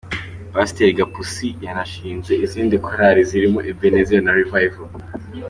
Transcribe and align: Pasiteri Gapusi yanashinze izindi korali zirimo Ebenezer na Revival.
Pasiteri 0.53 0.97
Gapusi 0.99 1.47
yanashinze 1.65 2.31
izindi 2.45 2.75
korali 2.85 3.21
zirimo 3.29 3.59
Ebenezer 3.71 4.21
na 4.23 4.31
Revival. 4.39 4.87